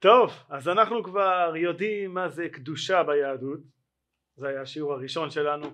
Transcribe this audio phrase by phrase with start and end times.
[0.00, 3.60] טוב, אז אנחנו כבר יודעים מה זה קדושה ביהדות,
[4.36, 5.66] זה היה השיעור הראשון שלנו.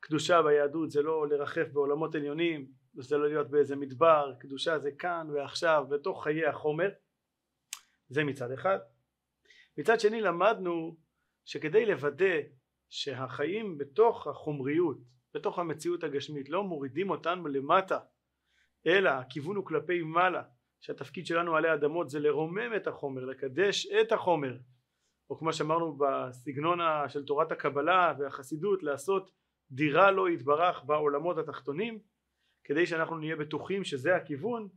[0.00, 5.28] קדושה ביהדות זה לא לרחף בעולמות עליונים, זה לא להיות באיזה מדבר, קדושה זה כאן
[5.34, 6.90] ועכשיו, בתוך חיי החומר,
[8.08, 8.78] זה מצד אחד.
[9.78, 10.96] מצד שני למדנו
[11.44, 12.36] שכדי לוודא
[12.88, 14.98] שהחיים בתוך החומריות,
[15.34, 17.98] בתוך המציאות הגשמית, לא מורידים אותנו למטה,
[18.86, 20.42] אלא הכיוון הוא כלפי מעלה,
[20.84, 24.56] שהתפקיד שלנו עלי אדמות זה לרומם את החומר, לקדש את החומר,
[25.30, 29.30] או כמו שאמרנו בסגנון של תורת הקבלה והחסידות, לעשות
[29.70, 31.98] דירה לא יתברך בעולמות התחתונים,
[32.64, 34.68] כדי שאנחנו נהיה בטוחים שזה הכיוון,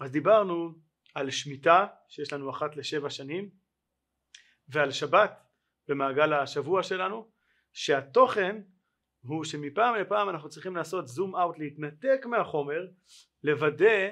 [0.00, 0.74] אז דיברנו
[1.14, 3.50] על שמיטה שיש לנו אחת לשבע שנים,
[4.68, 5.42] ועל שבת
[5.88, 7.30] במעגל השבוע שלנו,
[7.72, 8.62] שהתוכן
[9.22, 12.86] הוא שמפעם לפעם אנחנו צריכים לעשות זום אאוט, להתנתק מהחומר,
[13.44, 14.10] לוודא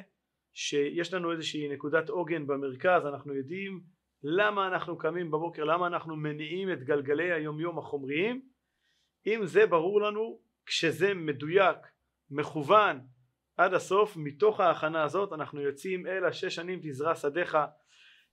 [0.61, 3.81] שיש לנו איזושהי נקודת עוגן במרכז, אנחנו יודעים
[4.23, 8.43] למה אנחנו קמים בבוקר, למה אנחנו מניעים את גלגלי היומיום החומריים,
[9.27, 11.77] אם זה ברור לנו, כשזה מדויק,
[12.31, 13.01] מכוון
[13.57, 17.59] עד הסוף, מתוך ההכנה הזאת אנחנו יוצאים אל השש שנים תזרע שדיך,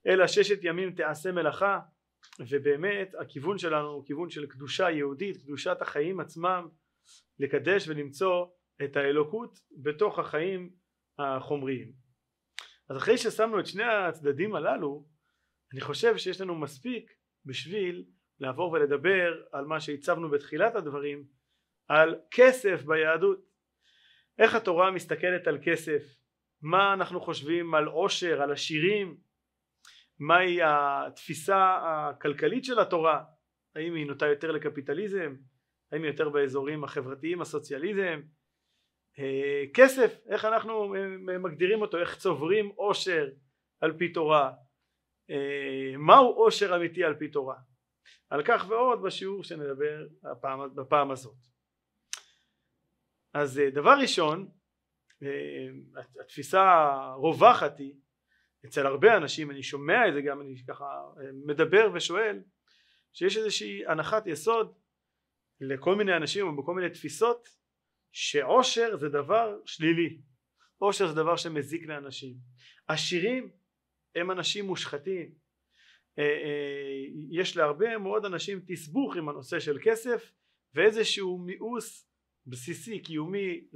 [0.08, 1.80] אל הששת ימים תעשה מלאכה,
[2.40, 6.68] ובאמת הכיוון שלנו הוא כיוון של קדושה יהודית, קדושת החיים עצמם,
[7.40, 8.46] לקדש ולמצוא
[8.84, 10.70] את האלוקות בתוך החיים
[11.20, 12.05] החומריים.
[12.90, 15.06] אז אחרי ששמנו את שני הצדדים הללו
[15.74, 17.14] אני חושב שיש לנו מספיק
[17.46, 18.06] בשביל
[18.40, 21.26] לעבור ולדבר על מה שהצבנו בתחילת הדברים
[21.88, 23.40] על כסף ביהדות.
[24.38, 26.04] איך התורה מסתכלת על כסף?
[26.62, 29.18] מה אנחנו חושבים על עושר על עשירים
[30.20, 33.24] מהי התפיסה הכלכלית של התורה?
[33.76, 35.36] האם היא נוטה יותר לקפיטליזם?
[35.92, 38.22] האם היא יותר באזורים החברתיים הסוציאליזם
[39.74, 43.30] כסף איך אנחנו אה, מגדירים אותו איך צוברים עושר
[43.82, 44.52] על פי תורה.
[45.30, 47.56] אה, מהו עושר אמיתי על פי תורה?
[48.30, 51.36] על כך ועוד בשיעור שנדבר הפעם, בפעם הזאת.
[53.34, 54.50] אז דבר ראשון
[56.20, 57.96] התפיסה הרווחת היא
[58.66, 60.86] אצל הרבה אנשים אני שומע את זה גם אני ככה
[61.46, 62.44] מדבר ושואל
[63.14, 64.74] שיש איזושהי הנחת יסוד
[65.62, 67.48] לכל מיני אנשים או בכל מיני תפיסות
[68.16, 70.18] שעושר זה דבר שלילי.
[70.78, 72.36] עושר זה דבר שמזיק לאנשים.
[72.88, 73.50] עשירים
[74.16, 75.32] הם אנשים מושחתים.
[76.20, 80.32] אה, אה, יש להרבה מאוד אנשים תסבוך עם הנושא של כסף
[80.74, 82.10] ואיזשהו מיאוס
[82.48, 83.68] בסיסי קיומי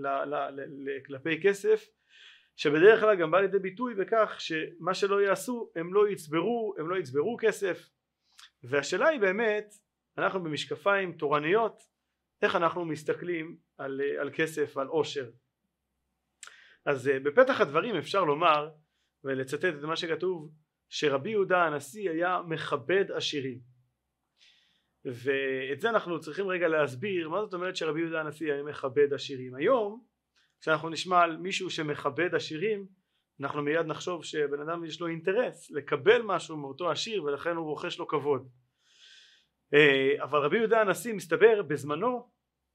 [1.06, 1.90] כלפי כסף
[2.56, 6.96] שבדרך כלל גם בא לידי ביטוי בכך שמה שלא יעשו הם לא יצברו הם לא
[6.96, 7.90] יצברו כסף.
[8.64, 9.74] והשאלה היא באמת
[10.18, 11.82] אנחנו במשקפיים תורניות
[12.42, 15.30] איך אנחנו מסתכלים על, על כסף, על עושר.
[16.86, 18.70] אז אה, בפתח הדברים אפשר לומר
[19.24, 20.52] ולצטט את מה שכתוב
[20.90, 23.60] שרבי יהודה הנשיא היה מכבד עשירים.
[25.06, 29.56] ואת זה אנחנו צריכים רגע להסביר מה זאת אומרת שרבי יהודה הנשיא היה מכבד עשירים?
[29.56, 30.06] היום
[30.62, 32.88] כשאנחנו נשמע על מישהו שמכבד עשירים
[33.42, 38.00] אנחנו מיד נחשוב שבן אדם יש לו אינטרס לקבל משהו מאותו עשיר ולכן הוא רוכש
[38.00, 38.50] לו כבוד.
[39.74, 42.30] אה, אבל רבי יהודה הנשיא מסתבר בזמנו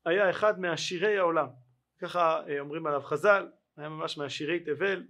[0.05, 1.49] היה אחד מעשירי העולם.
[1.99, 5.03] ככה אה, אומרים עליו חז"ל היה ממש מעשירי תבל.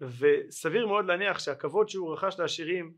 [0.00, 2.94] וסביר מאוד להניח שהכבוד שהוא רכש לעשירים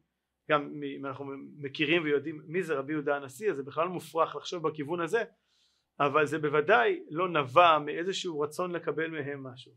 [0.51, 4.69] גם אם אנחנו מכירים ויודעים מי זה רבי יהודה הנשיא אז זה בכלל מופרך לחשוב
[4.69, 5.25] בכיוון הזה
[6.01, 9.73] אבל זה בוודאי לא נבע מאיזשהו רצון לקבל מהם משהו.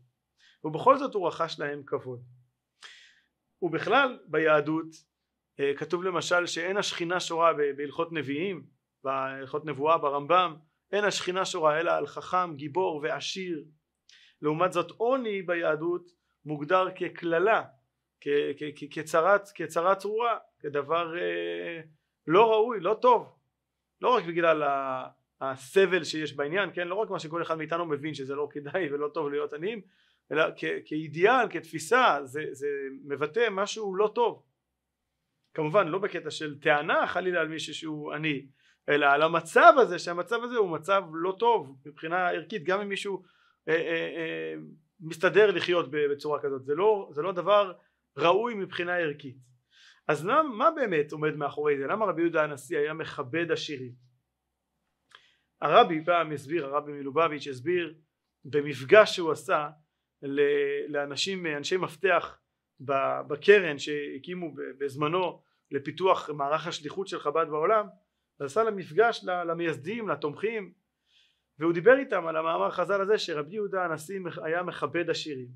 [0.64, 2.22] ובכל זאת הוא רכש להם כבוד.
[3.62, 4.86] ובכלל ביהדות
[5.60, 8.66] אה, כתוב למשל שאין השכינה שורה בהלכות נביאים
[9.04, 10.56] בהלכות נבואה ברמב"ם
[10.92, 13.64] אין השכינה שורה אלא על חכם גיבור ועשיר.
[14.42, 16.10] לעומת זאת עוני ביהדות
[16.44, 17.64] מוגדר כקללה
[18.90, 21.80] כצרת, כצרת צרורה כדבר אה,
[22.26, 23.34] לא ראוי לא טוב.
[24.00, 24.62] לא רק בגלל
[25.40, 26.88] הסבל שיש בעניין כן?
[26.88, 29.80] לא רק מה שכל אחד מאיתנו מבין שזה לא כדאי ולא טוב להיות עניים
[30.32, 30.44] אלא
[30.84, 32.68] כאידיאל כתפיסה זה, זה
[33.04, 34.42] מבטא משהו לא טוב.
[35.54, 38.46] כמובן לא בקטע של טענה חלילה על מישהו שהוא עני
[38.88, 43.22] אלא על המצב הזה שהמצב הזה הוא מצב לא טוב מבחינה ערכית גם אם מישהו
[43.68, 44.54] אה, אה, אה,
[45.00, 46.64] מסתדר לחיות בצורה כזאת.
[46.64, 47.72] זה לא, זה לא דבר
[48.16, 49.36] ראוי מבחינה ערכית.
[50.08, 51.86] אז למה, מה באמת עומד מאחורי זה?
[51.86, 53.92] למה רבי יהודה הנשיא היה מכבד עשירים?
[55.60, 57.94] הרבי פעם הסביר הרבי מלובביץ' הסביר
[58.44, 59.68] במפגש שהוא עשה
[60.88, 62.38] לאנשים אנשי מפתח
[63.28, 67.86] בקרן שהקימו בזמנו לפיתוח מערך השליחות של חב"ד בעולם
[68.40, 70.72] ועשה לה מפגש למייסדים לתומכים
[71.58, 75.48] והוא דיבר איתם על המאמר חז"ל הזה שרבי יהודה הנשיא היה מכבד עשירים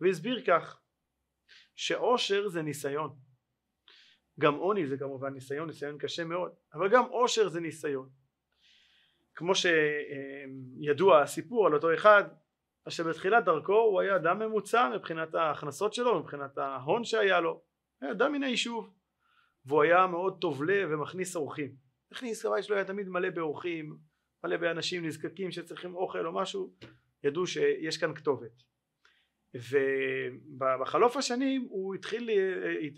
[0.00, 0.80] והסביר כך
[1.76, 3.16] שעושר זה ניסיון
[4.40, 8.08] גם עוני זה כמובן ניסיון, ניסיון קשה מאוד, אבל גם עושר זה ניסיון.
[9.34, 12.24] כמו שידוע הסיפור על אותו אחד
[12.88, 17.62] שבתחילת דרכו הוא היה אדם ממוצע מבחינת ההכנסות שלו, מבחינת ההון שהיה לו,
[18.00, 18.94] היה אדם מן היישוב
[19.64, 21.85] והוא היה מאוד טוב לב ומכניס אורחים.
[22.12, 23.96] הכניס, הבית שלו היה תמיד מלא באורחים,
[24.44, 26.74] מלא באנשים נזקקים שצריכים אוכל או משהו,
[27.24, 28.62] ידעו שיש כאן כתובת.
[29.54, 32.30] ובחלוף השנים הוא התחיל,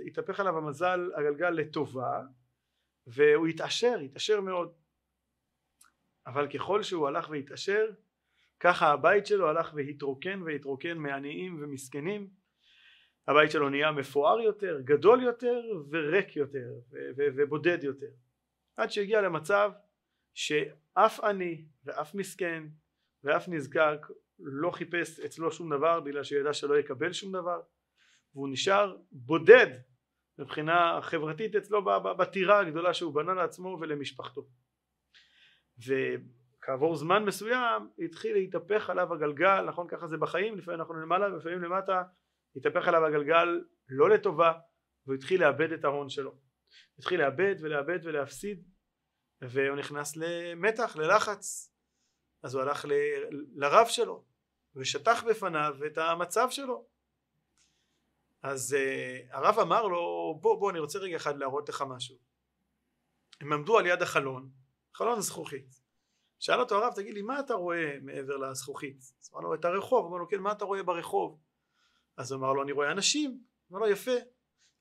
[0.06, 2.22] התהפך עליו המזל הגלגל לטובה
[3.06, 4.72] והוא התעשר, התעשר מאוד.
[6.26, 7.90] אבל ככל שהוא הלך והתעשר
[8.60, 12.28] ככה הבית שלו הלך והתרוקן והתרוקן מעניים ומסכנים.
[13.28, 16.72] הבית שלו נהיה מפואר יותר, גדול יותר וריק יותר
[17.16, 18.10] ובודד יותר
[18.78, 19.72] עד שהגיע למצב
[20.34, 22.64] שאף עני ואף מסכן
[23.24, 24.06] ואף נזקק
[24.38, 27.60] לא חיפש אצלו שום דבר בגלל שהוא ידע שלא יקבל שום דבר
[28.34, 29.66] והוא נשאר בודד
[30.38, 31.84] מבחינה חברתית אצלו
[32.18, 34.48] בטירה הגדולה שהוא בנה לעצמו ולמשפחתו.
[35.86, 39.88] וכעבור זמן מסוים התחיל להתהפך עליו הגלגל נכון?
[39.88, 42.02] ככה זה בחיים לפעמים אנחנו למעלה ולפעמים למטה
[42.56, 44.52] התהפך עליו הגלגל לא לטובה
[45.06, 46.47] והוא התחיל לאבד את ההון שלו
[46.98, 48.68] התחיל לאבד ולאבד ולהפסיד
[49.40, 51.72] והוא נכנס למתח ללחץ.
[52.42, 52.92] אז הוא הלך ל,
[53.54, 54.24] לרב שלו
[54.76, 56.86] ושטח בפניו את המצב שלו.
[58.42, 62.16] אז uh, הרב אמר לו בוא בוא אני רוצה רגע אחד להראות לך משהו.
[63.40, 64.50] הם עמדו על יד החלון
[64.94, 65.80] חלון זכוכית.
[66.38, 68.96] שאל אותו הרב תגיד לי מה אתה רואה מעבר לזכוכית?
[68.96, 70.06] אז אמר לו את הרחוב.
[70.06, 71.40] אמר לו כן מה אתה רואה ברחוב?
[72.16, 73.42] אז הוא אמר לו אני רואה אנשים.
[73.70, 74.10] אמר לו יפה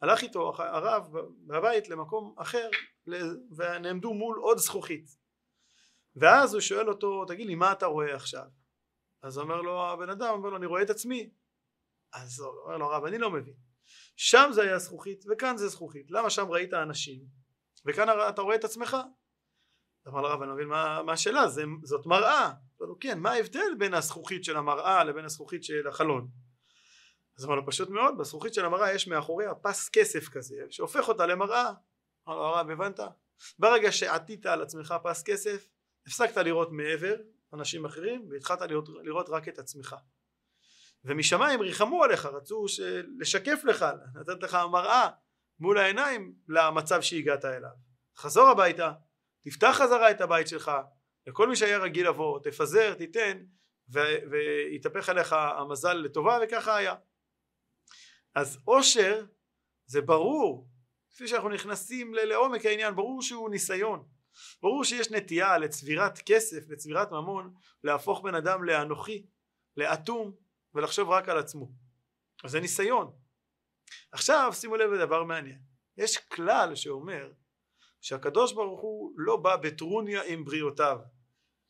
[0.01, 1.07] הלך איתו הרב
[1.47, 2.69] בבית למקום אחר
[3.57, 5.17] ונעמדו מול עוד זכוכית.
[6.15, 8.45] ואז הוא שואל אותו תגיד לי מה אתה רואה עכשיו?
[9.21, 11.29] אז אומר לו הבן אדם אומר לו אני רואה את עצמי.
[12.13, 13.55] אז אומר לו הרב אני לא מבין.
[14.15, 16.11] שם זה היה זכוכית וכאן זה זכוכית.
[16.11, 17.21] למה שם ראית אנשים
[17.85, 18.97] וכאן אתה רואה את עצמך?
[20.07, 21.47] אמר לרב אני לא מבין מה, מה השאלה?
[21.47, 22.45] זה, זאת מראה.
[22.45, 26.27] אמר לו כן מה ההבדל בין הזכוכית של המראה לבין הזכוכית של החלון
[27.37, 31.25] אז אמר לו פשוט מאוד בזכוכית של המראה יש מאחוריה פס כסף כזה שהופך אותה
[31.25, 31.71] למראה.
[32.27, 32.99] אמר לו הרב הבנת?
[33.59, 35.67] ברגע שעטית על עצמך פס כסף
[36.07, 37.15] הפסקת לראות מעבר
[37.53, 39.95] אנשים אחרים והתחלת לראות, לראות רק את עצמך.
[41.03, 42.65] ומשמיים ריחמו עליך רצו
[43.19, 43.85] לשקף לך
[44.15, 45.09] לתת לך מראה
[45.59, 47.69] מול העיניים למצב שהגעת אליו.
[48.17, 48.93] חזור הביתה
[49.41, 50.71] תפתח חזרה את הבית שלך
[51.27, 53.43] לכל מי שהיה רגיל לבוא תפזר תיתן
[54.29, 56.95] ויתהפך עליך המזל לטובה וככה היה
[58.37, 59.25] אז עושר
[59.85, 60.69] זה ברור
[61.11, 64.07] כפי שאנחנו נכנסים לעומק העניין ברור שהוא ניסיון.
[64.61, 67.53] ברור שיש נטייה לצבירת כסף לצבירת ממון
[67.83, 69.25] להפוך בן אדם לאנוכי
[69.77, 70.35] לאטום
[70.73, 71.71] ולחשוב רק על עצמו.
[72.43, 73.11] אז זה ניסיון.
[74.11, 75.61] עכשיו שימו לב לדבר מעניין.
[75.97, 77.31] יש כלל שאומר
[78.01, 80.99] שהקדוש ברוך הוא לא בא בטרוניה עם בריאותיו.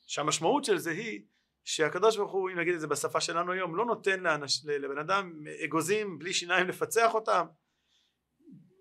[0.03, 1.25] שהמשמעות של זה היא
[1.69, 5.33] שהקדוש ברוך הוא אם נגיד את זה בשפה שלנו היום לא נותן לאנש, לבן אדם
[5.65, 7.45] אגוזים בלי שיניים לפצח אותם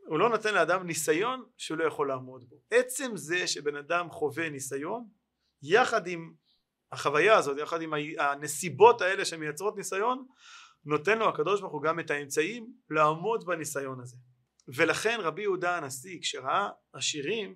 [0.07, 2.57] הוא לא נותן לאדם ניסיון שהוא לא יכול לעמוד בו.
[2.71, 5.09] עצם זה שבן אדם חווה ניסיון
[5.63, 6.33] יחד עם
[6.93, 10.27] החוויה הזאת יחד עם הנסיבות האלה שמייצרות ניסיון
[10.85, 14.17] נותן לו הקדוש ברוך הוא גם את האמצעים לעמוד בניסיון הזה.
[14.69, 17.55] ולכן רבי יהודה הנשיא כשראה עשירים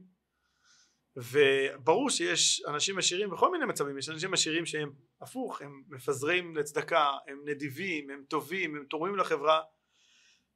[1.16, 7.10] וברור שיש אנשים עשירים בכל מיני מצבים יש אנשים עשירים שהם הפוך הם מפזרים לצדקה
[7.26, 9.60] הם נדיבים הם טובים הם תורמים לחברה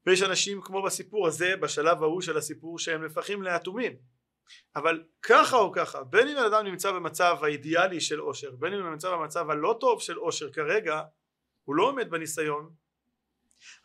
[0.07, 3.93] ויש אנשים כמו בסיפור הזה בשלב ההוא של הסיפור שהם נפחים לאטומים.
[4.77, 8.91] אבל ככה או ככה בין אם אדם נמצא במצב האידיאלי של עושר בין אם הוא
[8.91, 11.03] נמצא במצב הלא טוב של עושר כרגע
[11.65, 12.71] הוא לא עומד בניסיון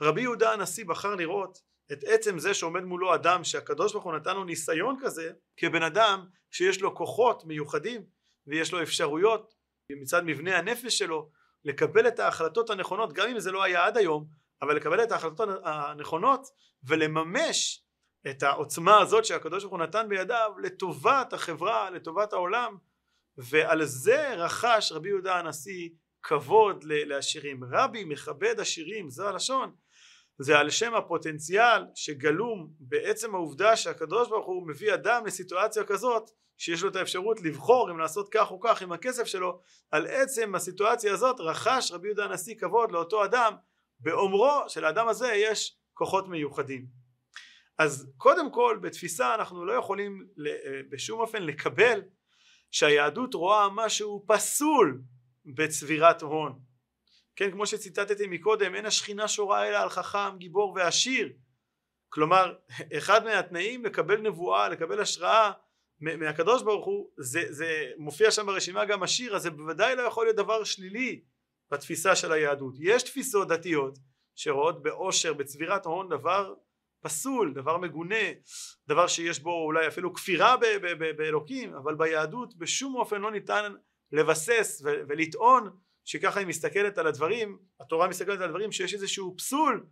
[0.02, 4.36] רבי יהודה הנשיא בחר לראות את עצם זה שעומד מולו אדם שהקדוש ברוך הוא נתן
[4.36, 8.04] לו ניסיון כזה כבן אדם שיש לו כוחות מיוחדים
[8.48, 9.54] ויש לו אפשרויות
[9.92, 11.30] מצד מבנה הנפש שלו
[11.66, 14.26] לקבל את ההחלטות הנכונות גם אם זה לא היה עד היום
[14.62, 16.48] אבל לקבל את ההחלטות הנכונות
[16.84, 17.84] ולממש
[18.30, 22.78] את העוצמה הזאת שהקדוש ברוך הוא נתן בידיו לטובת החברה לטובת העולם.
[23.38, 25.90] ועל זה רכש רבי יהודה הנשיא
[26.24, 27.64] כבוד לעשירים.
[27.64, 29.76] רבי מכבד עשירים זו הלשון
[30.42, 36.84] זה על שם הפוטנציאל שגלום בעצם העובדה שהקדוש ברוך הוא מביא אדם לסיטואציה כזאת שיש
[36.84, 41.14] לו את האפשרות לבחור אם לעשות כך או כך עם הכסף שלו על עצם הסיטואציה
[41.14, 43.54] הזאת רכש רבי יהודה הנשיא כבוד לאותו אדם
[44.00, 46.86] באומרו שלאדם הזה יש כוחות מיוחדים.
[47.80, 50.28] אז קודם כל בתפיסה אנחנו לא יכולים
[50.92, 52.02] בשום אופן לקבל
[52.72, 55.02] שהיהדות רואה משהו פסול
[55.56, 56.60] בצבירת הון
[57.40, 61.34] כן כמו שציטטתי מקודם אין השכינה שורה אלא על חכם גיבור ועשיר
[62.10, 62.56] כלומר
[62.98, 65.52] אחד מהתנאים לקבל נבואה לקבל השראה
[66.00, 70.26] מהקדוש ברוך הוא זה, זה מופיע שם ברשימה גם השיר אז זה בוודאי לא יכול
[70.26, 71.22] להיות דבר שלילי
[71.72, 72.74] בתפיסה של היהדות.
[72.80, 73.98] יש תפיסות דתיות
[74.36, 76.54] שרואות בעושר בצבירת הון דבר
[77.04, 78.26] פסול דבר מגונה
[78.88, 80.56] דבר שיש בו אולי אפילו כפירה
[81.18, 83.74] באלוקים אבל ביהדות בשום אופן לא ניתן
[84.12, 85.70] לבסס ולטעון
[86.10, 89.86] שככה היא מסתכלת על הדברים התורה מסתכלת על הדברים שיש איזשהו פסול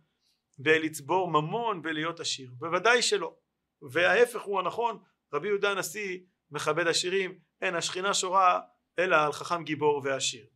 [0.58, 2.50] בלצבור ממון ולהיות עשיר.
[2.58, 3.36] בוודאי שלא.
[3.82, 4.98] וההפך הוא הנכון
[5.32, 6.18] רבי יהודה הנשיא
[6.50, 8.60] מכבד עשירים אין השכינה שורה
[8.98, 10.46] אלא על חכם גיבור ועשיר.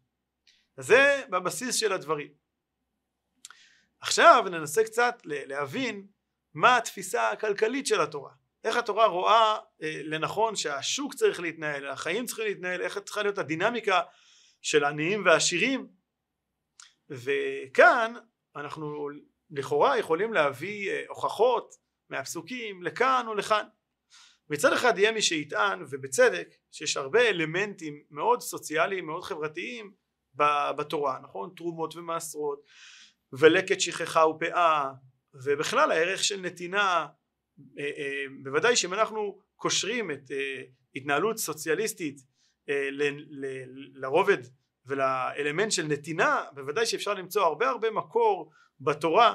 [0.76, 2.32] אז זה בבסיס של הדברים.
[4.00, 6.06] עכשיו ננסה קצת להבין
[6.54, 8.32] מה התפיסה הכלכלית של התורה.
[8.64, 14.00] איך התורה רואה אה, לנכון שהשוק צריך להתנהל החיים צריכים להתנהל איך צריכה להיות הדינמיקה
[14.62, 15.86] של עניים ועשירים.
[17.10, 18.14] וכאן
[18.56, 19.08] אנחנו
[19.50, 21.74] לכאורה יכולים להביא אה, הוכחות
[22.10, 23.64] מהפסוקים לכאן או לכאן.
[24.50, 29.92] מצד אחד יהיה מי שיטען ובצדק שיש הרבה אלמנטים מאוד סוציאליים מאוד חברתיים
[30.76, 31.50] בתורה נכון?
[31.56, 32.62] תרומות ומעשרות
[33.32, 34.92] ולקט שכחה ופאה
[35.34, 37.06] ובכלל הערך של נתינה
[37.78, 40.30] אה, אה, בוודאי שאם אנחנו קושרים את
[40.94, 42.31] התנהלות סוציאליסטית
[43.94, 44.38] לרובד
[44.86, 48.50] ולאלמנט של נתינה בוודאי שאפשר למצוא הרבה הרבה מקור
[48.80, 49.34] בתורה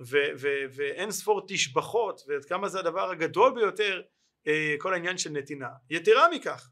[0.00, 4.02] ו- ו- ואין ספור תשבחות ועד כמה זה הדבר הגדול ביותר
[4.46, 5.68] אה, כל העניין של נתינה.
[5.90, 6.70] יתרה מכך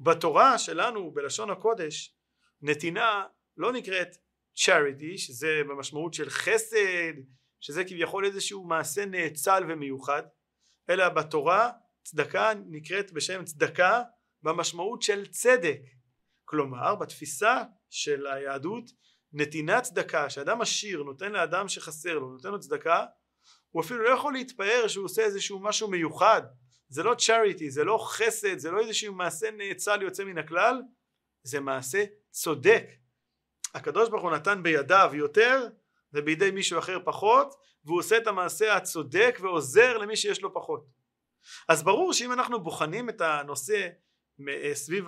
[0.00, 2.16] בתורה שלנו בלשון הקודש
[2.62, 3.24] נתינה
[3.56, 4.16] לא נקראת
[4.58, 7.14] charity שזה במשמעות של חסד
[7.60, 10.22] שזה כביכול איזשהו מעשה נאצל ומיוחד
[10.90, 11.70] אלא בתורה
[12.02, 14.02] צדקה נקראת בשם צדקה
[14.42, 15.80] במשמעות של צדק.
[16.44, 18.90] כלומר בתפיסה של היהדות
[19.32, 23.04] נתינת צדקה שאדם עשיר נותן לאדם שחסר לו נותן לו צדקה
[23.70, 26.42] הוא אפילו לא יכול להתפאר שהוא עושה איזשהו משהו מיוחד.
[26.88, 30.82] זה לא צ'ריטי זה לא חסד זה לא איזשהו מעשה נאצל יוצא מן הכלל
[31.42, 32.84] זה מעשה צודק.
[33.74, 35.68] הקדוש ברוך הוא נתן בידיו יותר
[36.12, 37.54] ובידי מישהו אחר פחות
[37.84, 40.86] והוא עושה את המעשה הצודק ועוזר למי שיש לו פחות.
[41.68, 43.88] אז ברור שאם אנחנו בוחנים את הנושא
[44.74, 45.06] סביב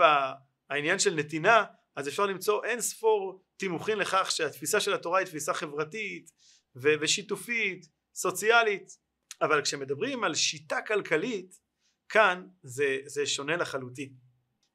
[0.70, 1.64] העניין של נתינה
[1.96, 6.30] אז אפשר למצוא אין ספור תימוכין לכך שהתפיסה של התורה היא תפיסה חברתית
[6.76, 8.96] ו- ושיתופית סוציאלית.
[9.42, 11.60] אבל כשמדברים על שיטה כלכלית
[12.08, 14.12] כאן זה, זה שונה לחלוטין.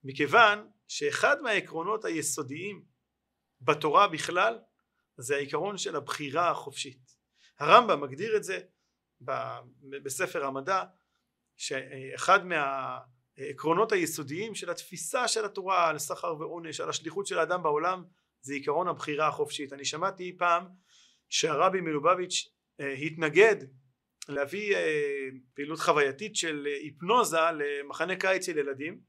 [0.03, 2.83] מכיוון שאחד מהעקרונות היסודיים
[3.61, 4.59] בתורה בכלל
[5.17, 7.15] זה העיקרון של הבחירה החופשית.
[7.59, 8.59] הרמב"ם מגדיר את זה
[10.03, 10.83] בספר המדע
[11.57, 12.97] שאחד מה
[13.37, 18.03] העקרונות היסודיים של התפיסה של התורה על סחר ועונש על השליחות של האדם בעולם
[18.41, 19.73] זה עיקרון הבחירה החופשית.
[19.73, 20.65] אני שמעתי פעם
[21.29, 22.49] שהרבי מלובביץ'
[22.79, 23.55] אה, התנגד
[24.29, 28.99] להביא אה, פעילות חווייתית של היפנוזה למחנה קיץ של ילדים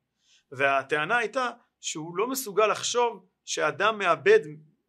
[0.53, 4.41] והטענה הייתה שהוא לא מסוגל לחשוב שאדם מאבד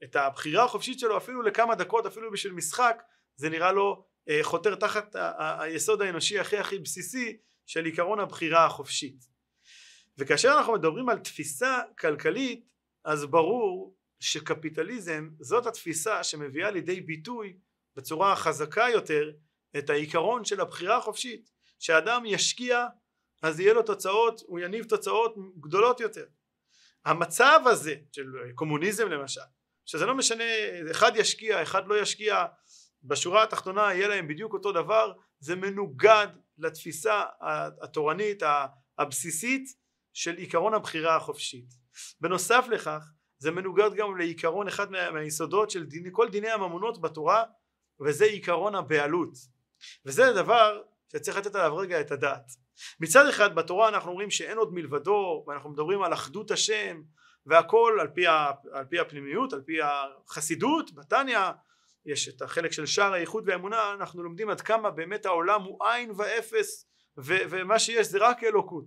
[0.04, 3.04] את הבחירה החופשית שלו אפילו לכמה דקות אפילו בשביל משחק
[3.36, 5.16] זה נראה לו אה, חותר תחת
[5.60, 7.38] היסוד האנושי הכי הכי בסיסי
[7.68, 9.28] של עיקרון הבחירה החופשית.
[10.18, 12.66] וכאשר אנחנו מדברים על תפיסה כלכלית
[13.04, 17.58] אז ברור שקפיטליזם זאת התפיסה שמביאה לידי ביטוי
[17.96, 19.32] בצורה חזקה יותר
[19.78, 22.86] את העיקרון של הבחירה החופשית שאדם ישקיע
[23.44, 26.26] אז יהיה לו תוצאות הוא יניב תוצאות גדולות יותר.
[27.06, 29.42] המצב הזה של קומוניזם למשל
[29.86, 30.44] שזה לא משנה
[30.92, 32.46] אחד ישקיע אחד לא ישקיע
[33.04, 37.24] בשורה התחתונה יהיה להם בדיוק אותו דבר זה מנוגד לתפיסה
[37.82, 38.44] התורנית
[38.98, 39.70] הבסיסית
[40.14, 41.70] של עיקרון הבחירה החופשית.
[42.22, 47.44] בנוסף לכך זה מנוגד גם לעיקרון אחד מהיסודות של דיני, כל דיני הממונות בתורה
[48.06, 49.34] וזה עיקרון הבעלות.
[50.06, 52.46] וזה דבר שצריך לתת עליו רגע את הדעת.
[53.00, 57.02] מצד אחד בתורה אנחנו אומרים שאין עוד מלבדו ואנחנו מדברים על אחדות השם
[57.46, 61.40] והכל על פי, ה, על פי הפנימיות על פי החסידות בתניא
[62.08, 66.12] יש את החלק של שער האיחוד והאמונה אנחנו לומדים עד כמה באמת העולם הוא עין
[66.18, 66.86] ואפס
[67.18, 68.86] ו- ומה שיש זה רק אלוקות.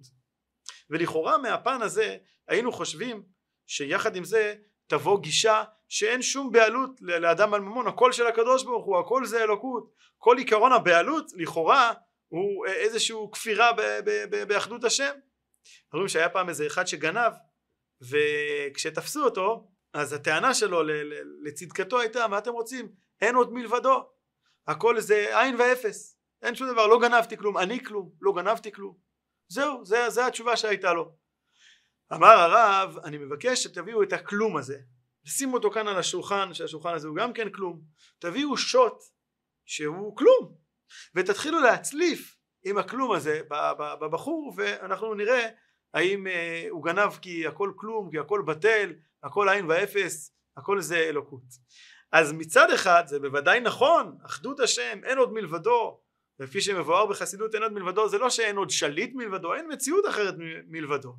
[0.91, 2.17] ולכאורה מהפן הזה
[2.49, 3.23] היינו חושבים
[3.67, 4.55] שיחד עם זה
[4.87, 9.45] תבוא גישה שאין שום בעלות לאדם על ממון הכל של הקדוש ברוך הוא הכל זה
[9.45, 9.93] אלוקות.
[10.19, 11.93] כל עיקרון הבעלות לכאורה
[12.29, 13.71] הוא איזשהו כפירה
[14.49, 15.12] באחדות השם.
[15.93, 17.33] אומרים שהיה פעם איזה אחד שגנב
[18.00, 20.83] וכשתפסו אותו אז הטענה שלו
[21.45, 24.11] לצדקתו הייתה מה אתם רוצים אין עוד מלבדו.
[24.67, 26.21] הכל זה עין ואפס.
[26.43, 27.59] אין שום דבר לא גנבתי כלום.
[27.59, 28.97] אני כלום לא גנבתי כלום.
[29.49, 31.17] זהו זה, זה התשובה שהייתה לו.
[32.12, 34.79] אמר הרב אני מבקש שתביאו את הכלום הזה.
[35.27, 37.81] ושימו אותו כאן על השולחן שהשולחן הזה הוא גם כן כלום.
[38.19, 39.03] תביאו שוט
[39.67, 40.55] שהוא כלום
[41.15, 43.41] ותתחילו להצליף עם הכלום הזה
[44.00, 45.49] בבחור ואנחנו נראה
[45.95, 50.97] האם אה, הוא גנב כי הכל כלום כי הכל בטל הכל עין ואפס הכל זה
[50.97, 51.45] אלוקות
[52.12, 56.00] אז מצד אחד זה בוודאי נכון אחדות השם אין עוד מלבדו
[56.40, 60.35] לפי שמבואר בחסידות אין עוד מלבדו זה לא שאין עוד שליט מלבדו אין מציאות אחרת
[60.69, 61.14] מלבדו.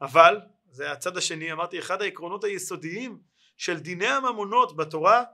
[0.00, 3.18] אבל זה הצד השני אמרתי אחד העקרונות היסודיים
[3.56, 5.24] של דיני הממונות בתורה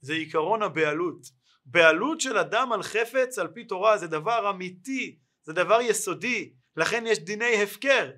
[0.00, 1.26] זה עיקרון הבעלות.
[1.64, 7.06] בעלות של אדם על חפץ על פי תורה זה דבר אמיתי זה דבר יסודי לכן
[7.06, 8.10] יש דיני הפקר.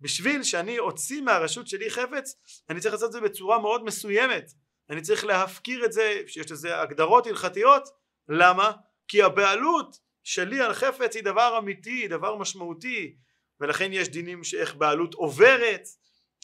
[0.00, 2.34] בשביל שאני אוציא מהרשות שלי חפץ
[2.70, 4.50] אני צריך לעשות את זה בצורה מאוד מסוימת
[4.92, 7.88] אני צריך להפקיר את זה שיש לזה הגדרות הלכתיות
[8.28, 8.72] למה?
[9.08, 13.16] כי הבעלות שלי על חפץ היא דבר אמיתי דבר משמעותי
[13.60, 15.88] ולכן יש דינים שאיך בעלות עוברת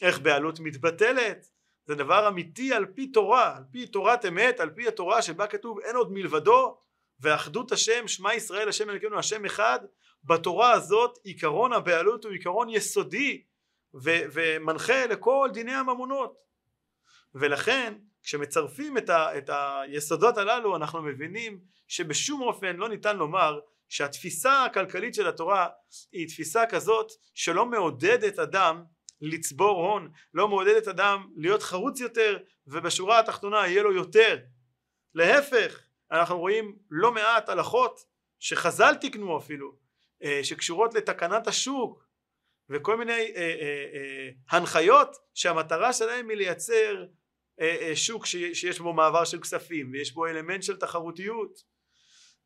[0.01, 1.49] איך בעלות מתבטלת
[1.85, 5.79] זה דבר אמיתי על פי תורה על פי תורת אמת על פי התורה שבה כתוב
[5.79, 6.77] אין עוד מלבדו
[7.19, 9.79] ואחדות השם שמע ישראל השם אלוקינו השם אחד
[10.23, 13.43] בתורה הזאת עיקרון הבעלות הוא עיקרון יסודי
[13.93, 16.35] ו- ומנחה לכל דיני הממונות
[17.35, 17.93] ולכן
[18.29, 25.13] כשמצרפים את, ה- את היסודות הללו אנחנו מבינים שבשום אופן לא ניתן לומר שהתפיסה הכלכלית
[25.13, 25.67] של התורה
[26.11, 28.83] היא תפיסה כזאת שלא מעודדת אדם
[29.21, 34.37] לצבור הון, לא מעודדת אדם להיות חרוץ יותר ובשורה התחתונה יהיה לו יותר.
[35.15, 37.99] להפך, אנחנו רואים לא מעט הלכות
[38.39, 39.75] שחז"ל תיקנו אפילו,
[40.23, 42.05] אה, שקשורות לתקנת השוק
[42.69, 47.05] וכל מיני אה, אה, אה, הנחיות שהמטרה שלהם היא לייצר
[47.95, 51.59] שוק שיש בו מעבר של כספים ויש בו אלמנט של תחרותיות.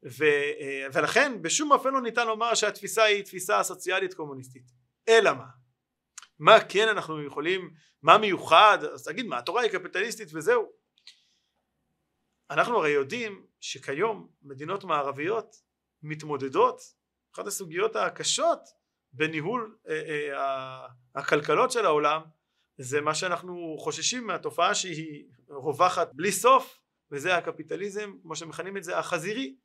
[0.06, 0.24] ו,
[0.60, 4.72] אה, ולכן בשום אופן לא ניתן לומר שהתפיסה היא תפיסה סוציאלית קומוניסטית.
[5.08, 5.46] אלא מה?
[6.40, 8.78] מה כן אנחנו יכולים מה מיוחד?
[8.94, 10.72] אז תגיד מה התורה היא קפיטליסטית וזהו.
[12.50, 15.56] אנחנו הרי יודעים שכיום מדינות מערביות
[16.04, 16.82] מתמודדות
[17.36, 18.60] אחת הסוגיות הקשות
[19.14, 22.22] בניהול אה, אה, הכלכלות של העולם
[22.78, 26.80] זה מה שאנחנו חוששים מהתופעה שהיא רווחת בלי סוף
[27.12, 29.56] וזה הקפיטליזם כמו שמכנים את זה החזירי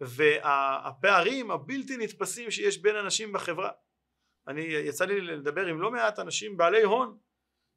[0.00, 3.70] והפערים הבלתי נתפסים שיש בין אנשים בחברה.
[4.48, 7.18] אני יצא לי לדבר עם לא מעט אנשים בעלי הון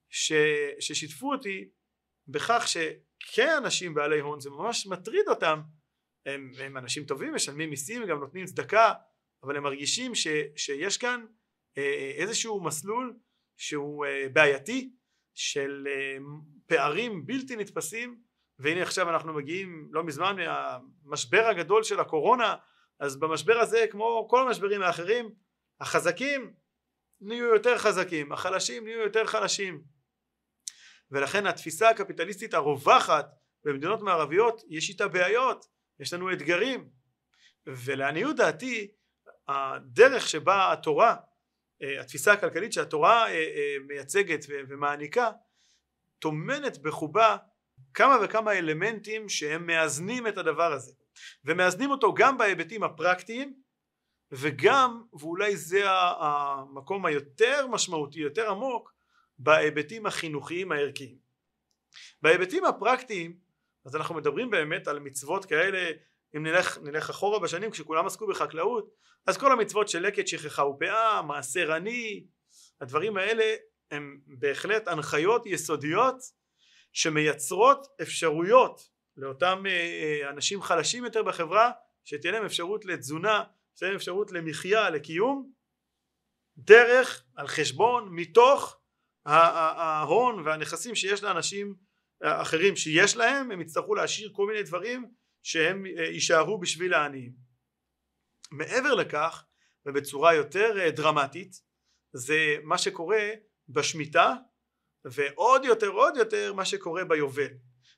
[0.10, 0.34] ש,
[0.79, 1.69] ששיתפו אותי
[2.27, 5.62] בכך שכאנשים בעלי הון זה ממש מטריד אותם.
[6.25, 8.93] הם, הם אנשים טובים משלמים מיסים גם נותנים צדקה
[9.43, 11.25] אבל הם מרגישים ש, שיש כאן
[11.77, 13.17] אה, איזשהו מסלול
[13.57, 14.91] שהוא אה, בעייתי
[15.33, 16.17] של אה,
[16.65, 18.21] פערים בלתי נתפסים
[18.59, 22.55] והנה עכשיו אנחנו מגיעים לא מזמן מהמשבר הגדול של הקורונה
[22.99, 25.29] אז במשבר הזה כמו כל המשברים האחרים
[25.79, 26.53] החזקים
[27.21, 29.83] נהיו יותר חזקים החלשים נהיו יותר חלשים.
[31.11, 33.25] ולכן התפיסה הקפיטליסטית הרווחת
[33.63, 35.65] במדינות מערביות יש איתה בעיות
[35.99, 36.89] יש לנו אתגרים.
[37.65, 38.91] ולעניות דעתי
[39.47, 41.15] הדרך שבה התורה
[42.00, 45.32] התפיסה הכלכלית שהתורה אה, אה, מייצגת ומעניקה
[46.20, 47.38] טומנת בחובה
[47.94, 50.91] כמה וכמה אלמנטים שהם מאזנים את הדבר הזה.
[51.46, 53.54] ומאזנים אותו גם בהיבטים הפרקטיים
[54.32, 55.84] וגם ואולי זה
[56.20, 58.94] המקום היותר משמעותי יותר עמוק
[59.39, 61.17] בהיבטים החינוכיים הערכיים.
[62.22, 63.38] בהיבטים הפרקטיים
[63.86, 65.91] אז אנחנו מדברים באמת על מצוות כאלה
[66.38, 68.89] אם נלך, נלך אחורה בשנים כשכולם עסקו בחקלאות
[69.28, 72.26] אז כל המצוות של לקט שכחה ופאה מעשר עני
[72.82, 73.56] הדברים האלה
[73.91, 76.15] הם בהחלט הנחיות יסודיות
[76.94, 78.82] שמייצרות אפשרויות
[79.17, 81.72] לאותם אה, אה, אנשים חלשים יותר בחברה
[82.04, 83.44] שתהיה להם אפשרות לתזונה
[83.78, 85.52] תהיה להם אפשרות למחיה לקיום
[86.58, 88.78] דרך על חשבון מתוך
[89.26, 91.76] ההון והנכסים שיש לאנשים
[92.22, 93.52] אחרים שיש להם.
[93.52, 95.12] הם יצטרכו להשאיר כל מיני דברים
[95.43, 97.34] שהם אה, יישארו בשביל העניים.
[98.51, 99.45] מעבר לכך
[99.86, 101.62] ובצורה יותר אה, דרמטית
[102.13, 103.30] זה מה שקורה
[103.69, 104.36] בשמיטה
[105.06, 107.54] ועוד יותר עוד יותר מה שקורה ביובל.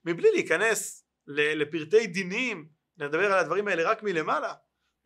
[0.06, 4.54] מבלי להיכנס לפרטי דינים נדבר על הדברים האלה רק מלמעלה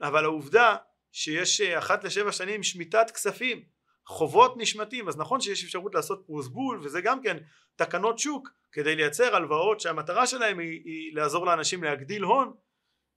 [0.01, 0.75] אבל העובדה
[1.11, 3.65] שיש אה, אחת לשבע שנים שמיטת כספים
[4.07, 7.37] חובות נשמטים אז נכון שיש אפשרות לעשות פרוסבול וזה גם כן
[7.75, 12.53] תקנות שוק כדי לייצר הלוואות שהמטרה שלהם היא, היא לעזור לאנשים להגדיל הון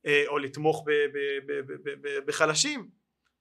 [0.07, 2.89] אה, או לתמוך ב, ב, ב, ב, ב, בחלשים.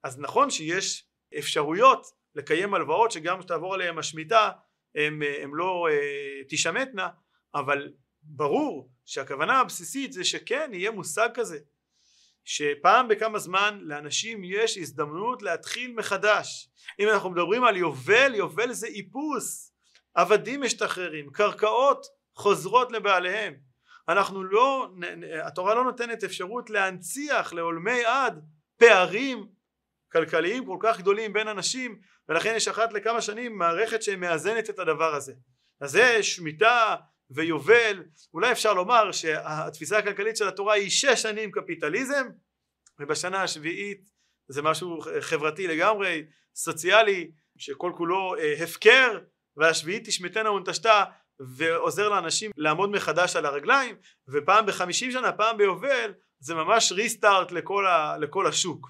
[0.04, 1.06] אז נכון שיש
[1.38, 4.52] אפשרויות לקיים הלוואות שגם כשתעבור עליהם השמיטה
[4.96, 5.20] הן
[5.54, 7.10] לא אה, תשמטנה
[7.56, 11.60] אבל ברור שהכוונה הבסיסית זה שכן יהיה מושג כזה
[12.50, 16.70] שפעם בכמה זמן לאנשים יש הזדמנות להתחיל מחדש.
[17.00, 19.74] אם אנחנו מדברים על יובל יובל זה איפוס.
[20.14, 23.54] עבדים משתחררים קרקעות חוזרות לבעליהם.
[24.08, 24.90] אנחנו לא,
[25.44, 28.42] התורה לא נותנת אפשרות להנציח לעולמי עד
[28.78, 29.48] פערים
[30.12, 35.16] כלכליים כל כך גדולים בין אנשים ולכן יש אחת לכמה שנים מערכת שמאזנת את הדבר
[35.16, 35.34] הזה.
[35.82, 36.96] אז זה שמיטה
[37.30, 42.28] ויובל אולי אפשר לומר שהתפיסה הכלכלית של התורה היא שש שנים קפיטליזם
[43.00, 44.10] ובשנה השביעית
[44.48, 49.20] זה משהו חברתי לגמרי סוציאלי שכל כולו אה, הפקר
[49.58, 51.04] והשביעית תשמטנה ונטשתה
[51.40, 53.96] ועוזר לאנשים לעמוד מחדש על הרגליים
[54.28, 58.90] ופעם בחמישים שנה פעם ביובל זה ממש ריסטארט לכל, ה, לכל השוק.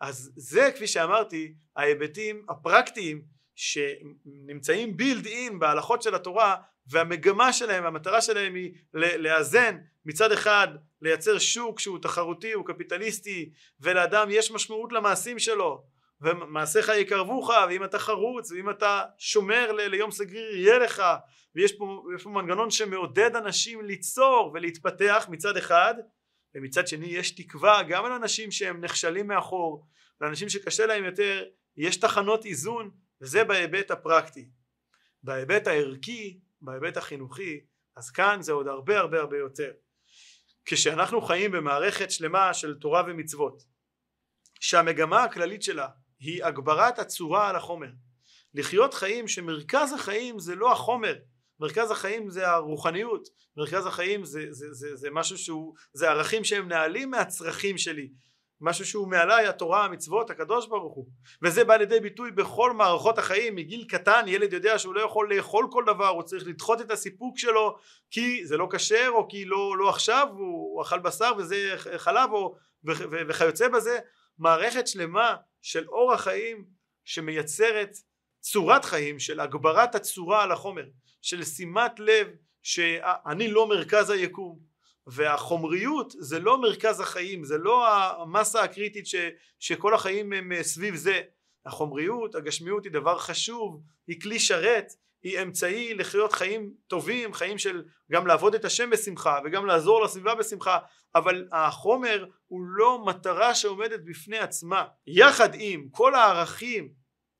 [0.00, 3.22] אז זה כפי שאמרתי ההיבטים הפרקטיים
[3.56, 10.68] שנמצאים בילד אין בהלכות של התורה והמגמה שלהם והמטרה שלהם היא לאזן מצד אחד
[11.02, 15.84] לייצר שוק שהוא תחרותי הוא קפיטליסטי ולאדם יש משמעות למעשים שלו
[16.20, 21.02] ומעשיך יקרבוך ואם אתה חרוץ ואם אתה שומר ל- ליום סגריר יהיה לך
[21.54, 25.94] ויש פה, פה מנגנון שמעודד אנשים ליצור ולהתפתח מצד אחד
[26.54, 29.86] ומצד שני יש תקווה גם על אנשים שהם נכשלים מאחור
[30.20, 31.44] לאנשים שקשה להם יותר
[31.76, 32.90] יש תחנות איזון
[33.20, 34.48] וזה בהיבט הפרקטי.
[35.22, 37.60] בהיבט הערכי בהיבט החינוכי
[37.96, 39.70] אז כאן זה עוד הרבה הרבה הרבה יותר.
[40.64, 43.62] כשאנחנו חיים במערכת שלמה של תורה ומצוות
[44.60, 45.88] שהמגמה הכללית שלה
[46.20, 47.90] היא הגברת הצורה על החומר.
[48.54, 51.18] לחיות חיים שמרכז החיים זה לא החומר
[51.60, 56.68] מרכז החיים זה הרוחניות מרכז החיים זה, זה, זה, זה משהו שהוא זה ערכים שהם
[56.68, 58.10] נעלים מהצרכים שלי
[58.62, 61.06] משהו שהוא מעליי התורה המצוות הקדוש ברוך הוא.
[61.42, 63.54] וזה בא לידי ביטוי בכל מערכות החיים.
[63.56, 67.38] מגיל קטן ילד יודע שהוא לא יכול לאכול כל דבר הוא צריך לדחות את הסיפוק
[67.38, 67.78] שלו
[68.10, 72.54] כי זה לא כשר או כי לא, לא עכשיו הוא אכל בשר וזה חלב או,
[73.28, 73.98] וכיוצא בזה.
[74.38, 76.64] מערכת שלמה של אורח חיים
[77.04, 77.96] שמייצרת
[78.40, 80.84] צורת חיים של הגברת הצורה על החומר
[81.22, 82.28] של שימת לב
[82.62, 84.71] שאני לא מרכז היקום
[85.06, 89.14] והחומריות זה לא מרכז החיים זה לא המסה הקריטית ש,
[89.58, 91.22] שכל החיים הם אה, סביב זה.
[91.66, 97.84] החומריות הגשמיות היא דבר חשוב היא כלי שרת היא אמצעי לחיות חיים טובים חיים של
[98.12, 100.78] גם לעבוד את השם בשמחה וגם לעזור לסביבה בשמחה
[101.14, 104.84] אבל החומר הוא לא מטרה שעומדת בפני עצמה.
[105.06, 106.92] יחד עם כל הערכים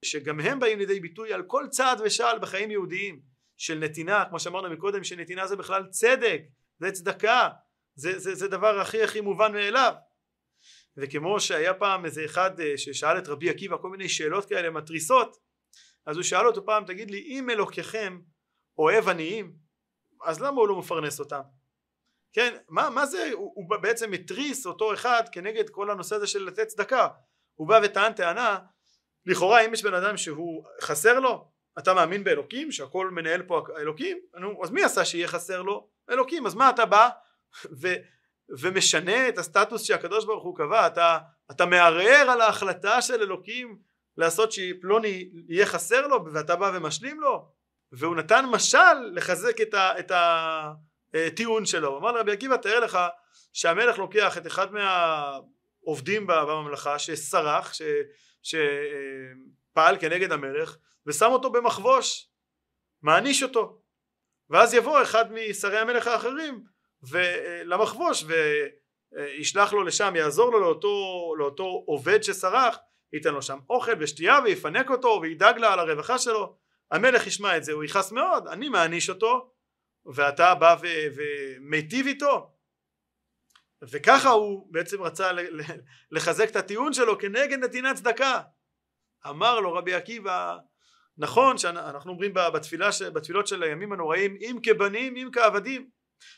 [0.04, 3.20] שגם הם באים לידי ביטוי על כל צעד ושעל בחיים יהודיים
[3.56, 6.40] של נתינה כמו שאמרנו מקודם שנתינה זה בכלל צדק
[6.82, 7.48] זה צדקה
[7.94, 9.94] זה, זה, זה דבר הכי הכי מובן מאליו.
[10.96, 15.36] וכמו שהיה פעם איזה אחד אה, ששאל את רבי עקיבא כל מיני שאלות כאלה מתריסות
[16.06, 18.20] אז הוא שאל אותו פעם תגיד לי אם אלוקיכם
[18.78, 19.52] אוהב עניים
[20.24, 21.40] אז למה הוא לא מפרנס אותם?
[22.32, 23.30] כן מה, מה זה?
[23.32, 27.08] הוא, הוא בעצם התריס אותו אחד כנגד כל הנושא הזה של לתת צדקה.
[27.54, 28.58] הוא בא וטען טענה
[29.26, 34.18] לכאורה אם יש בן אדם שהוא חסר לו אתה מאמין באלוקים שהכל מנהל פה אלוקים?
[34.62, 37.08] אז מי עשה שיהיה חסר לו אלוקים אז מה אתה בא
[37.80, 37.88] ו,
[38.60, 40.86] ומשנה את הסטטוס שהקדוש ברוך הוא קבע?
[40.86, 41.18] אתה,
[41.50, 43.78] אתה מערער על ההחלטה של אלוקים
[44.16, 47.48] לעשות שפלוני יהיה חסר לו ואתה בא ומשלים לו?
[47.92, 50.12] והוא נתן משל לחזק את, ה, את
[51.14, 51.98] הטיעון שלו.
[51.98, 52.98] אמר רבי עקיבא תאר לך
[53.52, 57.72] שהמלך לוקח את אחד מהעובדים בממלכה שסרח
[58.42, 62.28] שפעל כנגד המלך ושם אותו במחבוש
[63.02, 63.81] מעניש אותו
[64.52, 66.64] ואז יבוא אחד משרי המלך האחרים
[67.64, 68.24] למחבוש
[69.12, 72.78] וישלח לו לשם יעזור לו לאותו, לאותו עובד שסרח
[73.12, 76.56] ייתן לו שם אוכל ושתייה ויפנק אותו וידאג לה על הרווחה שלו.
[76.90, 79.52] המלך ישמע את זה הוא יכעס מאוד אני מעניש אותו
[80.06, 80.76] ואתה בא
[81.14, 82.50] ומיטיב איתו.
[83.82, 85.30] וככה הוא בעצם רצה
[86.10, 88.40] לחזק את הטיעון שלו כנגד נתינת צדקה.
[89.28, 90.58] אמר לו רבי עקיבא
[91.18, 95.88] נכון שאנחנו אומרים בתפילה, בתפילות של הימים הנוראים אם כבנים אם כעבדים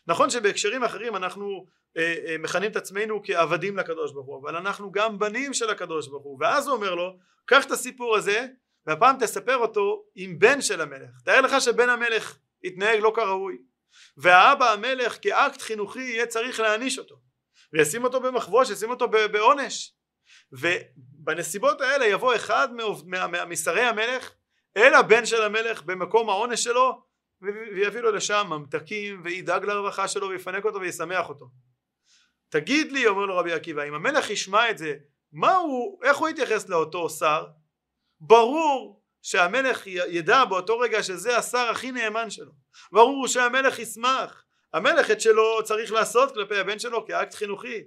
[0.07, 4.93] נכון שבהקשרים אחרים אנחנו אה, אה, מכנים את עצמנו כעבדים לקדוש ברוך הוא אבל אנחנו
[4.93, 6.39] גם בנים של הקדוש ברוך הוא.
[6.41, 8.47] ואז הוא אומר לו קח את הסיפור הזה
[8.87, 13.59] והפעם תספר אותו עם בן של המלך תאר לך שבן המלך יתנהג לא כראוי
[14.17, 17.21] והאבא המלך כאקט חינוכי יהיה צריך להעניש אותו
[17.73, 19.95] וישים אותו במחבוש ישים אותו בעונש.
[20.53, 22.69] ובנסיבות האלה יבוא אחד
[23.49, 24.35] משרי המלך
[24.77, 27.03] אל הבן של המלך במקום העונש שלו
[27.43, 31.47] ויביא לו לשם ממתקים וידאג לרווחה שלו ויפנק אותו וישמח אותו.
[32.49, 34.95] תגיד לי אומר לו רבי עקיבא אם המלך ישמע את זה
[35.33, 37.47] מה הוא איך הוא יתייחס לאותו שר?
[38.21, 42.53] ברור שהמלך ידע באותו רגע שזה השר הכי נאמן שלו.
[42.93, 44.45] ברור שהמלך ישמח.
[44.73, 47.83] המלך את שלו צריך לעשות כלפי הבן שלו כאקט חינוכי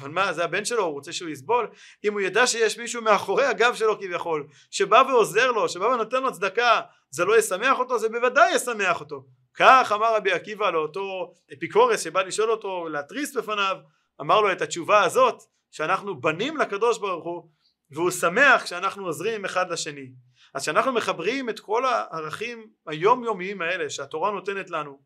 [0.00, 1.68] אבל מה זה הבן שלו הוא רוצה שהוא יסבול?
[2.04, 6.32] אם הוא ידע שיש מישהו מאחורי הגב שלו כביכול שבא ועוזר לו שבא ונותן לו
[6.32, 7.98] צדקה זה לא ישמח אותו?
[7.98, 9.24] זה בוודאי ישמח אותו.
[9.54, 13.76] כך אמר רבי עקיבא לאותו אפיקורס שבא לשאול אותו להתריס בפניו
[14.20, 17.48] אמר לו את התשובה הזאת שאנחנו בנים לקדוש ברוך הוא
[17.90, 20.12] והוא שמח כשאנחנו עוזרים אחד לשני.
[20.54, 24.98] אז כשאנחנו מחברים את כל הערכים היומיומיים האלה שהתורה נותנת לנו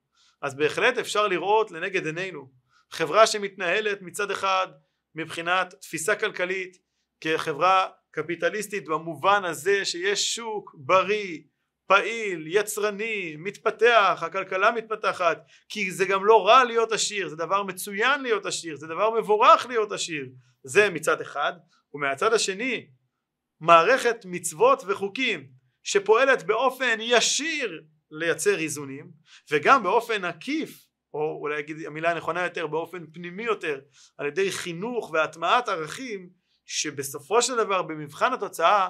[0.43, 2.51] אז בהחלט אפשר לראות לנגד עינינו
[2.91, 4.67] חברה שמתנהלת מצד אחד
[5.15, 6.77] מבחינת תפיסה כלכלית
[7.21, 11.39] כחברה קפיטליסטית במובן הזה שיש שוק בריא
[11.87, 18.23] פעיל, יצרני, מתפתח, הכלכלה מתפתחת, כי זה גם לא רע להיות עשיר, זה דבר מצוין
[18.23, 20.29] להיות עשיר, זה דבר מבורך להיות עשיר,
[20.65, 21.53] זה מצד אחד,
[21.95, 22.87] ומהצד השני
[23.61, 25.49] מערכת מצוות וחוקים
[25.83, 29.11] שפועלת באופן ישיר לייצר איזונים,
[29.51, 33.81] וגם באופן עקיף, או אולי אגיד המילה הנכונה יותר, באופן פנימי יותר,
[34.19, 36.31] על ידי חינוך והטמעת ערכים
[36.65, 38.89] שבסופו של דבר במבחן התוצאה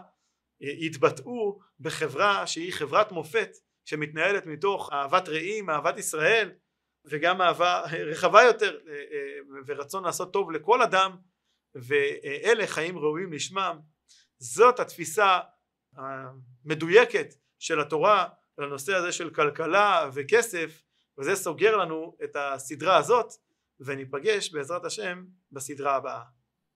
[0.60, 3.50] יתבטאו בחברה שהיא חברת מופת
[3.84, 6.50] שמתנהלת מתוך אהבת רעים, אהבת ישראל
[7.04, 11.16] וגם אהבה רחבה יותר אה, אה, ורצון לעשות טוב לכל אדם
[11.74, 13.78] ואלה חיים ראויים לשמם.
[14.38, 15.38] זאת התפיסה
[15.96, 18.28] המדויקת של התורה
[18.58, 20.82] לנושא הזה של כלכלה וכסף
[21.18, 23.32] וזה סוגר לנו את הסדרה הזאת
[23.80, 26.22] וניפגש בעזרת השם בסדרה הבאה